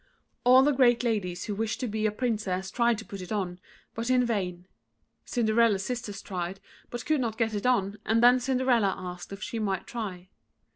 All 0.43 0.63
the 0.63 0.71
great 0.71 1.03
ladies 1.03 1.43
who 1.45 1.53
wished 1.53 1.79
to 1.81 1.87
be 1.87 2.07
a 2.07 2.11
Princess 2.11 2.71
tried 2.71 2.97
to 2.97 3.05
put 3.05 3.21
it 3.21 3.31
on, 3.31 3.59
but 3.93 4.09
in 4.09 4.25
vain. 4.25 4.65
Cinderella's 5.25 5.85
sisters 5.85 6.23
tried, 6.23 6.59
but 6.89 7.05
could 7.05 7.21
not 7.21 7.37
get 7.37 7.53
it 7.53 7.67
on, 7.67 7.99
and 8.03 8.23
then 8.23 8.39
Cinderella 8.39 8.95
asked 8.97 9.31
if 9.31 9.43
she 9.43 9.59
might 9.59 9.85
try. 9.85 10.29